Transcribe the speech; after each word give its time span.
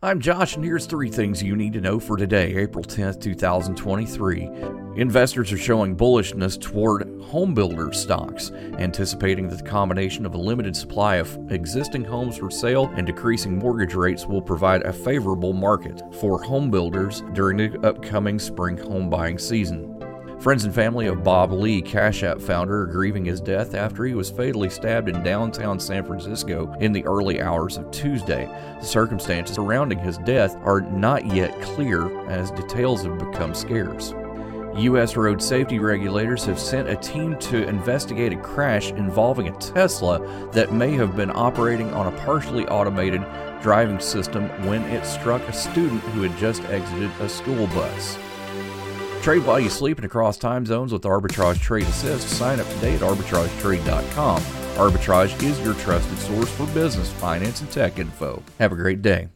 I'm 0.00 0.20
Josh, 0.20 0.54
and 0.54 0.64
here's 0.64 0.86
three 0.86 1.10
things 1.10 1.42
you 1.42 1.56
need 1.56 1.72
to 1.72 1.80
know 1.80 1.98
for 1.98 2.16
today, 2.16 2.54
April 2.54 2.84
10th, 2.84 3.20
2023. 3.20 4.48
Investors 4.94 5.50
are 5.50 5.58
showing 5.58 5.96
bullishness 5.96 6.60
toward 6.60 7.08
homebuilder 7.18 7.92
stocks, 7.92 8.52
anticipating 8.78 9.48
that 9.48 9.56
the 9.58 9.68
combination 9.68 10.24
of 10.24 10.34
a 10.34 10.38
limited 10.38 10.76
supply 10.76 11.16
of 11.16 11.36
existing 11.50 12.04
homes 12.04 12.36
for 12.36 12.48
sale 12.48 12.92
and 12.94 13.08
decreasing 13.08 13.58
mortgage 13.58 13.94
rates 13.94 14.24
will 14.24 14.40
provide 14.40 14.82
a 14.82 14.92
favorable 14.92 15.52
market 15.52 16.00
for 16.20 16.40
homebuilders 16.44 17.34
during 17.34 17.56
the 17.56 17.80
upcoming 17.84 18.38
spring 18.38 18.76
home 18.76 19.10
buying 19.10 19.36
season. 19.36 19.97
Friends 20.40 20.64
and 20.64 20.72
family 20.72 21.08
of 21.08 21.24
Bob 21.24 21.50
Lee, 21.50 21.82
Cash 21.82 22.22
App 22.22 22.40
founder, 22.40 22.82
are 22.82 22.86
grieving 22.86 23.24
his 23.24 23.40
death 23.40 23.74
after 23.74 24.04
he 24.04 24.14
was 24.14 24.30
fatally 24.30 24.70
stabbed 24.70 25.08
in 25.08 25.24
downtown 25.24 25.80
San 25.80 26.04
Francisco 26.04 26.72
in 26.78 26.92
the 26.92 27.04
early 27.06 27.42
hours 27.42 27.76
of 27.76 27.90
Tuesday. 27.90 28.46
The 28.78 28.86
circumstances 28.86 29.56
surrounding 29.56 29.98
his 29.98 30.16
death 30.18 30.54
are 30.62 30.80
not 30.80 31.26
yet 31.26 31.60
clear 31.60 32.30
as 32.30 32.52
details 32.52 33.02
have 33.02 33.18
become 33.18 33.52
scarce. 33.52 34.14
U.S. 34.76 35.16
road 35.16 35.42
safety 35.42 35.80
regulators 35.80 36.44
have 36.44 36.60
sent 36.60 36.88
a 36.88 36.94
team 36.94 37.36
to 37.40 37.66
investigate 37.66 38.32
a 38.32 38.36
crash 38.36 38.92
involving 38.92 39.48
a 39.48 39.58
Tesla 39.58 40.20
that 40.52 40.72
may 40.72 40.92
have 40.92 41.16
been 41.16 41.32
operating 41.34 41.92
on 41.94 42.06
a 42.06 42.16
partially 42.20 42.64
automated 42.68 43.26
driving 43.60 43.98
system 43.98 44.44
when 44.68 44.82
it 44.84 45.04
struck 45.04 45.42
a 45.48 45.52
student 45.52 46.00
who 46.00 46.22
had 46.22 46.38
just 46.38 46.62
exited 46.66 47.10
a 47.18 47.28
school 47.28 47.66
bus. 47.68 48.16
Trade 49.28 49.44
while 49.44 49.60
you 49.60 49.68
sleep 49.68 49.98
and 49.98 50.06
across 50.06 50.38
time 50.38 50.64
zones 50.64 50.90
with 50.90 51.02
Arbitrage 51.02 51.60
Trade 51.60 51.86
Assist. 51.86 52.30
Sign 52.30 52.60
up 52.60 52.66
today 52.70 52.94
at 52.94 53.02
arbitragetrade.com. 53.02 54.40
Arbitrage 54.40 55.42
is 55.42 55.60
your 55.60 55.74
trusted 55.74 56.16
source 56.16 56.50
for 56.52 56.66
business, 56.68 57.12
finance, 57.12 57.60
and 57.60 57.70
tech 57.70 57.98
info. 57.98 58.42
Have 58.58 58.72
a 58.72 58.74
great 58.74 59.02
day. 59.02 59.28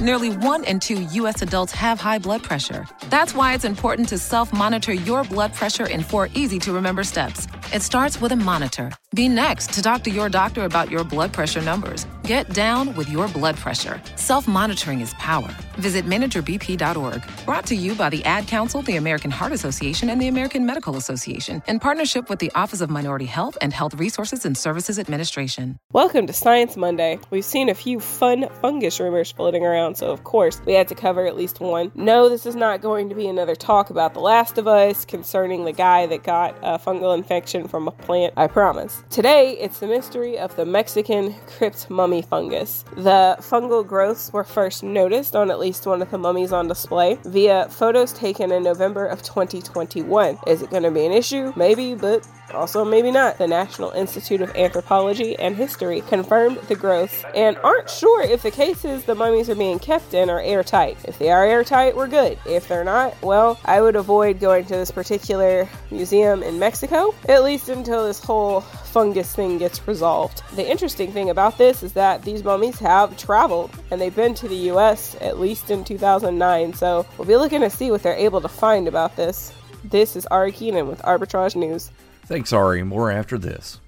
Nearly 0.00 0.30
one 0.30 0.64
in 0.64 0.80
two 0.80 1.02
U.S. 1.02 1.42
adults 1.42 1.72
have 1.72 2.00
high 2.00 2.18
blood 2.18 2.42
pressure. 2.42 2.86
That's 3.10 3.34
why 3.34 3.52
it's 3.52 3.66
important 3.66 4.08
to 4.08 4.16
self 4.16 4.50
monitor 4.54 4.94
your 4.94 5.24
blood 5.24 5.52
pressure 5.52 5.88
in 5.88 6.02
four 6.02 6.30
easy 6.32 6.58
to 6.60 6.72
remember 6.72 7.04
steps. 7.04 7.46
It 7.74 7.82
starts 7.82 8.18
with 8.18 8.32
a 8.32 8.36
monitor. 8.36 8.92
Be 9.14 9.26
next 9.26 9.72
to 9.72 9.80
talk 9.80 10.04
to 10.04 10.10
your 10.10 10.28
doctor 10.28 10.64
about 10.64 10.90
your 10.90 11.02
blood 11.02 11.32
pressure 11.32 11.62
numbers. 11.62 12.06
Get 12.24 12.52
down 12.52 12.94
with 12.94 13.08
your 13.08 13.26
blood 13.28 13.56
pressure. 13.56 14.02
Self 14.16 14.46
monitoring 14.46 15.00
is 15.00 15.14
power. 15.14 15.48
Visit 15.76 16.04
managebp.org. 16.04 17.22
Brought 17.46 17.64
to 17.66 17.74
you 17.74 17.94
by 17.94 18.10
the 18.10 18.22
Ad 18.26 18.46
Council, 18.46 18.82
the 18.82 18.96
American 18.96 19.30
Heart 19.30 19.52
Association, 19.52 20.10
and 20.10 20.20
the 20.20 20.28
American 20.28 20.66
Medical 20.66 20.96
Association 20.96 21.62
in 21.66 21.78
partnership 21.78 22.28
with 22.28 22.38
the 22.38 22.52
Office 22.54 22.82
of 22.82 22.90
Minority 22.90 23.24
Health 23.24 23.56
and 23.62 23.72
Health 23.72 23.94
Resources 23.94 24.44
and 24.44 24.58
Services 24.58 24.98
Administration. 24.98 25.78
Welcome 25.90 26.26
to 26.26 26.34
Science 26.34 26.76
Monday. 26.76 27.18
We've 27.30 27.46
seen 27.46 27.70
a 27.70 27.74
few 27.74 28.00
fun 28.00 28.46
fungus 28.60 29.00
rumors 29.00 29.32
floating 29.32 29.64
around, 29.64 29.94
so 29.94 30.10
of 30.10 30.24
course 30.24 30.60
we 30.66 30.74
had 30.74 30.88
to 30.88 30.94
cover 30.94 31.26
at 31.26 31.34
least 31.34 31.60
one. 31.60 31.92
No, 31.94 32.28
this 32.28 32.44
is 32.44 32.56
not 32.56 32.82
going 32.82 33.08
to 33.08 33.14
be 33.14 33.26
another 33.26 33.54
talk 33.54 33.88
about 33.88 34.12
The 34.12 34.20
Last 34.20 34.58
of 34.58 34.68
Us 34.68 35.06
concerning 35.06 35.64
the 35.64 35.72
guy 35.72 36.04
that 36.04 36.24
got 36.24 36.58
a 36.60 36.78
fungal 36.78 37.16
infection 37.16 37.68
from 37.68 37.88
a 37.88 37.92
plant, 37.92 38.34
I 38.36 38.48
promise. 38.48 38.97
Today, 39.10 39.56
it's 39.58 39.80
the 39.80 39.86
mystery 39.86 40.38
of 40.38 40.54
the 40.56 40.64
Mexican 40.64 41.34
crypt 41.46 41.90
mummy 41.90 42.22
fungus. 42.22 42.84
The 42.94 43.36
fungal 43.40 43.86
growths 43.86 44.32
were 44.32 44.44
first 44.44 44.82
noticed 44.82 45.34
on 45.34 45.50
at 45.50 45.58
least 45.58 45.86
one 45.86 46.02
of 46.02 46.10
the 46.10 46.18
mummies 46.18 46.52
on 46.52 46.68
display 46.68 47.18
via 47.24 47.68
photos 47.68 48.12
taken 48.12 48.52
in 48.52 48.62
November 48.62 49.06
of 49.06 49.22
2021. 49.22 50.38
Is 50.46 50.62
it 50.62 50.70
going 50.70 50.82
to 50.82 50.90
be 50.90 51.06
an 51.06 51.12
issue? 51.12 51.52
Maybe, 51.56 51.94
but 51.94 52.26
also 52.54 52.84
maybe 52.84 53.10
not. 53.10 53.38
The 53.38 53.46
National 53.46 53.90
Institute 53.90 54.40
of 54.40 54.54
Anthropology 54.56 55.36
and 55.36 55.56
History 55.56 56.00
confirmed 56.02 56.58
the 56.68 56.74
growths 56.74 57.24
and 57.34 57.56
aren't 57.58 57.90
sure 57.90 58.22
if 58.22 58.42
the 58.42 58.50
cases 58.50 59.04
the 59.04 59.14
mummies 59.14 59.50
are 59.50 59.54
being 59.54 59.78
kept 59.78 60.14
in 60.14 60.30
are 60.30 60.40
airtight. 60.40 60.96
If 61.04 61.18
they 61.18 61.30
are 61.30 61.44
airtight, 61.44 61.96
we're 61.96 62.08
good. 62.08 62.38
If 62.46 62.68
they're 62.68 62.84
not, 62.84 63.20
well, 63.22 63.58
I 63.64 63.80
would 63.80 63.96
avoid 63.96 64.40
going 64.40 64.64
to 64.66 64.76
this 64.76 64.90
particular 64.90 65.68
museum 65.90 66.42
in 66.42 66.58
Mexico, 66.58 67.14
at 67.28 67.44
least 67.44 67.68
until 67.68 68.06
this 68.06 68.22
whole 68.22 68.64
fungus 68.88 69.34
thing 69.34 69.58
gets 69.58 69.86
resolved. 69.86 70.42
The 70.56 70.68
interesting 70.68 71.12
thing 71.12 71.30
about 71.30 71.58
this 71.58 71.82
is 71.82 71.92
that 71.92 72.22
these 72.22 72.42
mummies 72.42 72.78
have 72.80 73.16
traveled 73.16 73.70
and 73.90 74.00
they've 74.00 74.14
been 74.14 74.34
to 74.34 74.48
the 74.48 74.70
US 74.72 75.16
at 75.20 75.38
least 75.38 75.70
in 75.70 75.84
2009, 75.84 76.72
so 76.72 77.06
we'll 77.16 77.28
be 77.28 77.36
looking 77.36 77.60
to 77.60 77.70
see 77.70 77.90
what 77.90 78.02
they're 78.02 78.14
able 78.14 78.40
to 78.40 78.48
find 78.48 78.88
about 78.88 79.14
this. 79.16 79.52
This 79.84 80.16
is 80.16 80.26
Ari 80.26 80.52
Keenan 80.52 80.88
with 80.88 81.00
Arbitrage 81.02 81.54
News. 81.54 81.90
Thanks, 82.24 82.52
Ari. 82.52 82.82
More 82.82 83.10
after 83.10 83.38
this. 83.38 83.80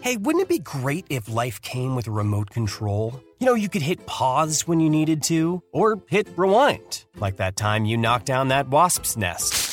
Hey, 0.00 0.18
wouldn't 0.18 0.42
it 0.42 0.48
be 0.48 0.58
great 0.58 1.06
if 1.08 1.30
life 1.30 1.62
came 1.62 1.96
with 1.96 2.06
a 2.08 2.10
remote 2.10 2.50
control? 2.50 3.22
You 3.38 3.46
know, 3.46 3.54
you 3.54 3.70
could 3.70 3.80
hit 3.80 4.04
pause 4.04 4.68
when 4.68 4.78
you 4.78 4.90
needed 4.90 5.22
to, 5.24 5.62
or 5.72 5.98
hit 6.08 6.28
rewind, 6.36 7.04
like 7.16 7.36
that 7.36 7.56
time 7.56 7.86
you 7.86 7.96
knocked 7.96 8.26
down 8.26 8.48
that 8.48 8.68
wasp's 8.68 9.16
nest. 9.16 9.63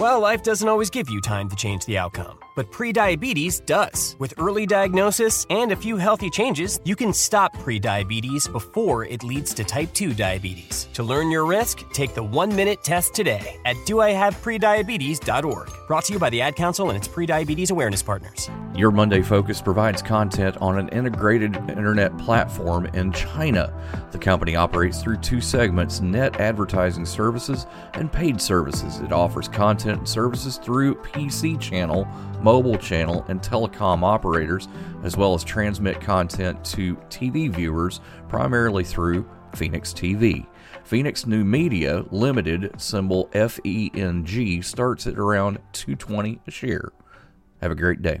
Well, 0.00 0.18
life 0.18 0.42
doesn't 0.42 0.66
always 0.66 0.88
give 0.88 1.10
you 1.10 1.20
time 1.20 1.50
to 1.50 1.56
change 1.56 1.84
the 1.84 1.98
outcome, 1.98 2.38
but 2.60 2.70
prediabetes 2.70 3.64
does. 3.64 4.16
With 4.18 4.34
early 4.36 4.66
diagnosis 4.66 5.46
and 5.48 5.72
a 5.72 5.76
few 5.76 5.96
healthy 5.96 6.28
changes, 6.28 6.78
you 6.84 6.94
can 6.94 7.14
stop 7.14 7.56
prediabetes 7.56 8.52
before 8.52 9.06
it 9.06 9.24
leads 9.24 9.54
to 9.54 9.64
type 9.64 9.94
2 9.94 10.12
diabetes. 10.12 10.86
To 10.92 11.02
learn 11.02 11.30
your 11.30 11.46
risk, 11.46 11.90
take 11.92 12.12
the 12.12 12.22
one 12.22 12.54
minute 12.54 12.84
test 12.84 13.14
today 13.14 13.58
at 13.64 13.76
doihaveprediabetes.org. 13.86 15.70
Brought 15.86 16.04
to 16.04 16.12
you 16.12 16.18
by 16.18 16.28
the 16.28 16.42
Ad 16.42 16.54
Council 16.54 16.90
and 16.90 16.98
its 16.98 17.08
prediabetes 17.08 17.70
awareness 17.70 18.02
partners. 18.02 18.50
Your 18.76 18.90
Monday 18.90 19.22
Focus 19.22 19.62
provides 19.62 20.02
content 20.02 20.56
on 20.58 20.78
an 20.78 20.90
integrated 20.90 21.56
internet 21.70 22.16
platform 22.18 22.86
in 22.92 23.10
China. 23.12 23.74
The 24.12 24.18
company 24.18 24.54
operates 24.54 25.02
through 25.02 25.16
two 25.16 25.40
segments 25.40 26.00
net 26.00 26.38
advertising 26.38 27.06
services 27.06 27.66
and 27.94 28.12
paid 28.12 28.40
services. 28.40 29.00
It 29.00 29.12
offers 29.12 29.48
content 29.48 29.98
and 29.98 30.08
services 30.08 30.58
through 30.58 30.96
PC 30.96 31.58
channel, 31.58 32.06
mobile 32.50 32.78
channel, 32.78 33.24
and 33.28 33.40
telecom 33.40 34.02
operators, 34.02 34.66
as 35.04 35.16
well 35.16 35.34
as 35.34 35.44
transmit 35.44 36.00
content 36.00 36.64
to 36.64 36.96
TV 37.08 37.48
viewers 37.48 38.00
primarily 38.28 38.82
through 38.82 39.24
Phoenix 39.54 39.92
TV. 39.92 40.44
Phoenix 40.82 41.26
New 41.26 41.44
Media 41.44 42.04
Limited, 42.10 42.72
symbol 42.76 43.30
FENG, 43.32 44.62
starts 44.62 45.06
at 45.06 45.16
around 45.16 45.60
220 45.70 46.40
a 46.44 46.50
share. 46.50 46.90
Have 47.60 47.70
a 47.70 47.76
great 47.76 48.02
day. 48.02 48.20